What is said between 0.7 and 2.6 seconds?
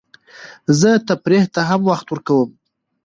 زه تفریح ته هم وخت ورکوم.